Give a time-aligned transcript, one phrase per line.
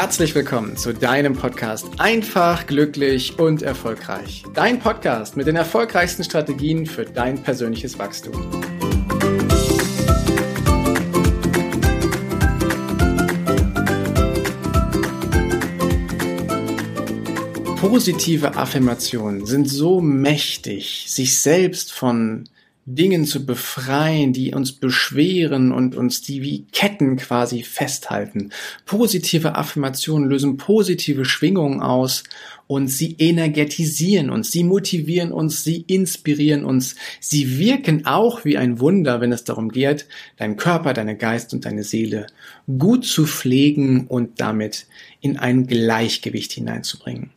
[0.00, 4.44] Herzlich willkommen zu deinem Podcast Einfach, glücklich und erfolgreich.
[4.54, 8.32] Dein Podcast mit den erfolgreichsten Strategien für dein persönliches Wachstum.
[17.76, 22.48] Positive Affirmationen sind so mächtig, sich selbst von
[22.94, 28.50] Dingen zu befreien, die uns beschweren und uns die wie Ketten quasi festhalten.
[28.86, 32.24] Positive Affirmationen lösen positive Schwingungen aus
[32.66, 36.94] und sie energetisieren uns, sie motivieren uns, sie inspirieren uns.
[37.18, 41.64] Sie wirken auch wie ein Wunder, wenn es darum geht, deinen Körper, deine Geist und
[41.64, 42.26] deine Seele
[42.78, 44.86] gut zu pflegen und damit
[45.20, 47.30] in ein Gleichgewicht hineinzubringen.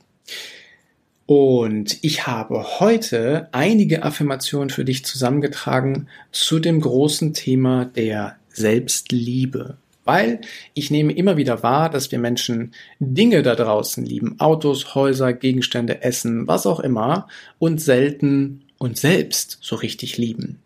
[1.25, 9.77] Und ich habe heute einige Affirmationen für dich zusammengetragen zu dem großen Thema der Selbstliebe.
[10.05, 10.41] Weil
[10.73, 16.02] ich nehme immer wieder wahr, dass wir Menschen Dinge da draußen lieben, Autos, Häuser, Gegenstände,
[16.02, 17.27] Essen, was auch immer,
[17.58, 20.59] und selten uns selbst so richtig lieben.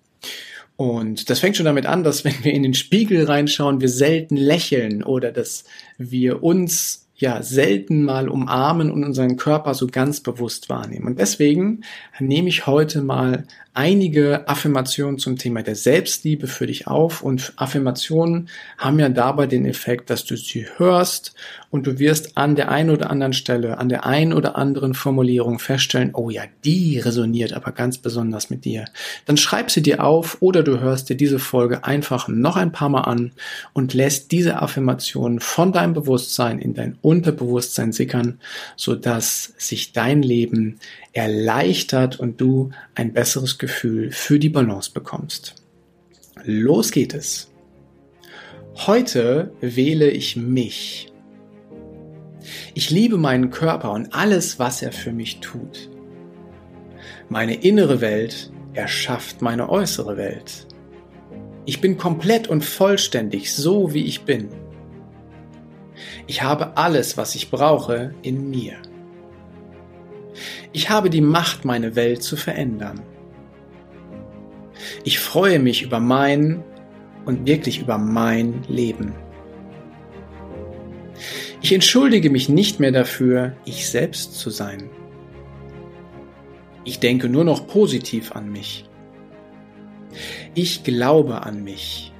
[0.75, 4.37] Und das fängt schon damit an, dass wenn wir in den Spiegel reinschauen, wir selten
[4.37, 5.65] lächeln oder dass
[5.99, 11.07] wir uns ja selten mal umarmen und unseren Körper so ganz bewusst wahrnehmen.
[11.07, 11.81] Und deswegen
[12.19, 18.49] nehme ich heute mal einige Affirmationen zum Thema der Selbstliebe für dich auf und Affirmationen
[18.77, 21.33] haben ja dabei den Effekt, dass du sie hörst
[21.69, 25.59] und du wirst an der einen oder anderen Stelle, an der einen oder anderen Formulierung
[25.59, 28.85] feststellen, oh ja, die resoniert aber ganz besonders mit dir.
[29.25, 32.89] Dann schreib sie dir auf oder du hörst dir diese Folge einfach noch ein paar
[32.89, 33.31] Mal an
[33.73, 38.39] und lässt diese Affirmationen von deinem Bewusstsein in dein Unterbewusstsein sickern,
[38.75, 40.79] sodass sich dein Leben
[41.11, 45.55] erleichtert und du ein besseres Gefühl für die Balance bekommst.
[46.43, 47.49] Los geht es.
[48.85, 51.11] Heute wähle ich mich.
[52.73, 55.89] Ich liebe meinen Körper und alles, was er für mich tut.
[57.29, 60.67] Meine innere Welt erschafft meine äußere Welt.
[61.65, 64.49] Ich bin komplett und vollständig so, wie ich bin.
[66.27, 68.75] Ich habe alles, was ich brauche, in mir.
[70.71, 73.01] Ich habe die Macht, meine Welt zu verändern.
[75.03, 76.63] Ich freue mich über mein
[77.25, 79.13] und wirklich über mein Leben.
[81.61, 84.89] Ich entschuldige mich nicht mehr dafür, ich selbst zu sein.
[86.83, 88.85] Ich denke nur noch positiv an mich.
[90.53, 92.13] Ich glaube an mich.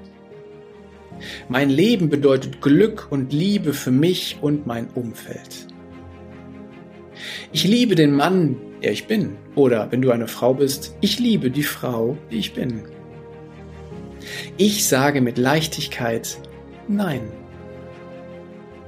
[1.50, 5.68] Mein Leben bedeutet Glück und Liebe für mich und mein Umfeld.
[7.52, 9.38] Ich liebe den Mann, der ich bin.
[9.56, 12.84] Oder wenn du eine Frau bist, ich liebe die Frau, die ich bin.
[14.58, 16.38] Ich sage mit Leichtigkeit
[16.88, 17.22] Nein.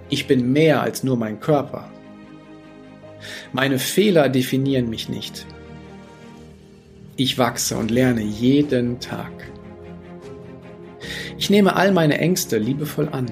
[0.09, 1.89] Ich bin mehr als nur mein Körper.
[3.53, 5.45] Meine Fehler definieren mich nicht.
[7.15, 9.31] Ich wachse und lerne jeden Tag.
[11.37, 13.27] Ich nehme all meine Ängste liebevoll an.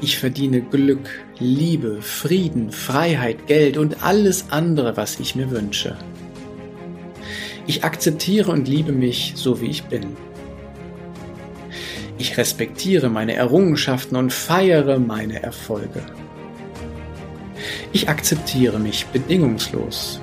[0.00, 1.08] Ich verdiene Glück,
[1.38, 5.96] Liebe, Frieden, Freiheit, Geld und alles andere, was ich mir wünsche.
[7.66, 10.16] Ich akzeptiere und liebe mich so, wie ich bin.
[12.22, 16.04] Ich respektiere meine Errungenschaften und feiere meine Erfolge.
[17.92, 20.20] Ich akzeptiere mich bedingungslos.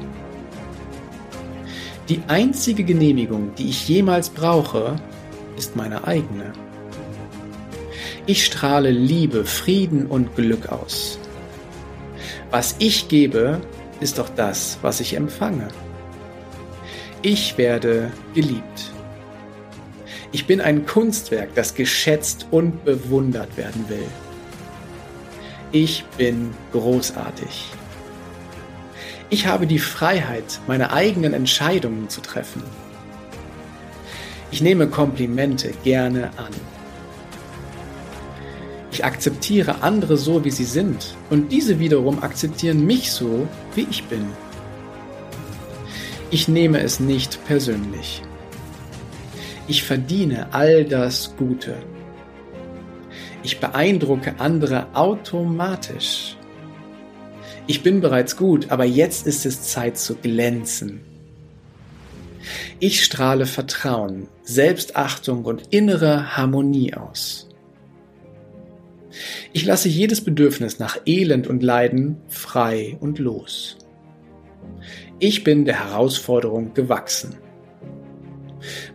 [2.07, 4.95] Die einzige Genehmigung, die ich jemals brauche,
[5.57, 6.53] ist meine eigene.
[8.27, 11.19] Ich strahle Liebe, Frieden und Glück aus.
[12.49, 13.59] Was ich gebe,
[13.99, 15.67] ist doch das, was ich empfange.
[17.23, 18.93] Ich werde geliebt.
[20.31, 24.07] Ich bin ein Kunstwerk, das geschätzt und bewundert werden will.
[25.71, 27.71] Ich bin großartig.
[29.31, 32.63] Ich habe die Freiheit, meine eigenen Entscheidungen zu treffen.
[34.51, 36.53] Ich nehme Komplimente gerne an.
[38.91, 44.03] Ich akzeptiere andere so, wie sie sind und diese wiederum akzeptieren mich so, wie ich
[44.05, 44.25] bin.
[46.31, 48.23] Ich nehme es nicht persönlich.
[49.69, 51.75] Ich verdiene all das Gute.
[53.43, 56.35] Ich beeindrucke andere automatisch.
[57.67, 61.01] Ich bin bereits gut, aber jetzt ist es Zeit zu glänzen.
[62.79, 67.47] Ich strahle Vertrauen, Selbstachtung und innere Harmonie aus.
[69.53, 73.77] Ich lasse jedes Bedürfnis nach Elend und Leiden frei und los.
[75.19, 77.37] Ich bin der Herausforderung gewachsen.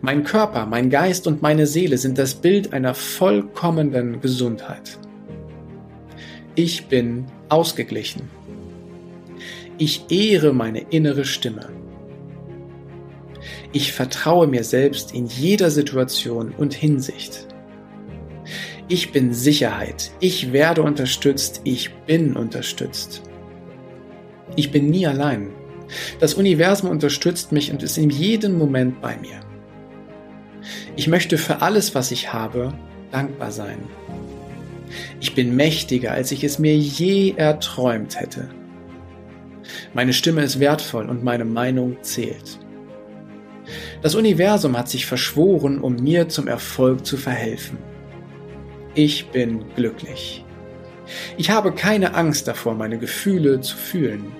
[0.01, 4.99] Mein Körper, mein Geist und meine Seele sind das Bild einer vollkommenen Gesundheit.
[6.55, 8.29] Ich bin ausgeglichen.
[9.77, 11.69] Ich ehre meine innere Stimme.
[13.73, 17.47] Ich vertraue mir selbst in jeder Situation und Hinsicht.
[18.87, 20.11] Ich bin Sicherheit.
[20.19, 21.61] Ich werde unterstützt.
[21.63, 23.23] Ich bin unterstützt.
[24.55, 25.49] Ich bin nie allein.
[26.19, 29.41] Das Universum unterstützt mich und ist in jedem Moment bei mir.
[30.95, 32.73] Ich möchte für alles, was ich habe,
[33.11, 33.77] dankbar sein.
[35.19, 38.49] Ich bin mächtiger, als ich es mir je erträumt hätte.
[39.93, 42.59] Meine Stimme ist wertvoll und meine Meinung zählt.
[44.01, 47.77] Das Universum hat sich verschworen, um mir zum Erfolg zu verhelfen.
[48.93, 50.45] Ich bin glücklich.
[51.37, 54.31] Ich habe keine Angst davor, meine Gefühle zu fühlen.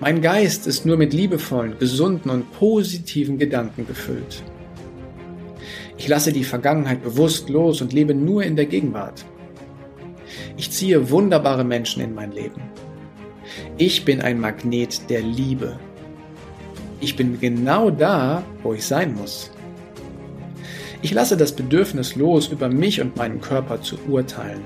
[0.00, 4.42] Mein Geist ist nur mit liebevollen, gesunden und positiven Gedanken gefüllt.
[5.96, 9.24] Ich lasse die Vergangenheit bewusst los und lebe nur in der Gegenwart.
[10.56, 12.62] Ich ziehe wunderbare Menschen in mein Leben.
[13.76, 15.78] Ich bin ein Magnet der Liebe.
[17.00, 19.50] Ich bin genau da, wo ich sein muss.
[21.02, 24.62] Ich lasse das Bedürfnis los, über mich und meinen Körper zu urteilen.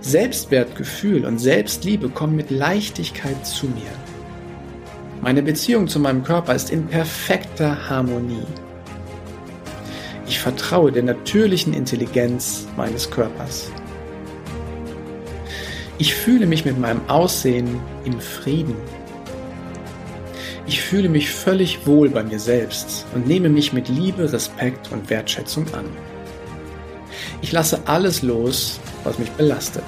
[0.00, 3.92] Selbstwertgefühl und Selbstliebe kommen mit Leichtigkeit zu mir.
[5.22, 8.42] Meine Beziehung zu meinem Körper ist in perfekter Harmonie.
[10.34, 13.70] Ich vertraue der natürlichen Intelligenz meines Körpers.
[15.98, 18.74] Ich fühle mich mit meinem Aussehen im Frieden.
[20.66, 25.08] Ich fühle mich völlig wohl bei mir selbst und nehme mich mit Liebe, Respekt und
[25.08, 25.84] Wertschätzung an.
[27.40, 29.84] Ich lasse alles los, was mich belastet.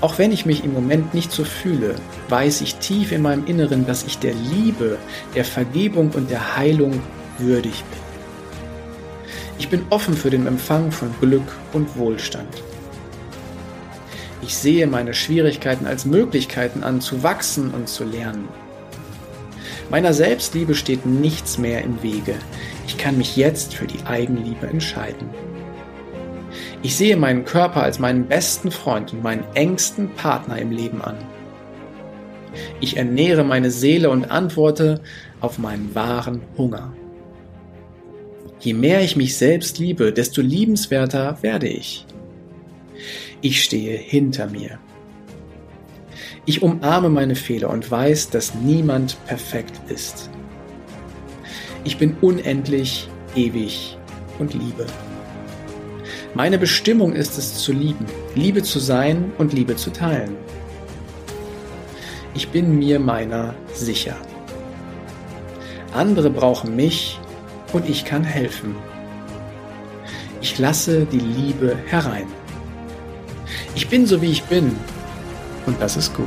[0.00, 1.96] Auch wenn ich mich im Moment nicht so fühle,
[2.30, 4.96] weiß ich tief in meinem Inneren, dass ich der Liebe,
[5.34, 7.02] der Vergebung und der Heilung
[7.36, 8.09] würdig bin.
[9.60, 12.62] Ich bin offen für den Empfang von Glück und Wohlstand.
[14.40, 18.48] Ich sehe meine Schwierigkeiten als Möglichkeiten an, zu wachsen und zu lernen.
[19.90, 22.36] Meiner Selbstliebe steht nichts mehr im Wege.
[22.86, 25.28] Ich kann mich jetzt für die Eigenliebe entscheiden.
[26.80, 31.18] Ich sehe meinen Körper als meinen besten Freund und meinen engsten Partner im Leben an.
[32.80, 35.02] Ich ernähre meine Seele und antworte
[35.42, 36.94] auf meinen wahren Hunger.
[38.60, 42.04] Je mehr ich mich selbst liebe, desto liebenswerter werde ich.
[43.40, 44.78] Ich stehe hinter mir.
[46.44, 50.28] Ich umarme meine Fehler und weiß, dass niemand perfekt ist.
[51.84, 53.96] Ich bin unendlich, ewig
[54.38, 54.86] und liebe.
[56.34, 58.04] Meine Bestimmung ist es zu lieben,
[58.34, 60.36] Liebe zu sein und Liebe zu teilen.
[62.34, 64.16] Ich bin mir meiner sicher.
[65.94, 67.18] Andere brauchen mich
[67.72, 68.76] und ich kann helfen.
[70.40, 72.26] Ich lasse die Liebe herein.
[73.74, 74.76] Ich bin so wie ich bin
[75.66, 76.26] und das ist gut.